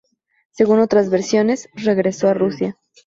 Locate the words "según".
0.49-0.79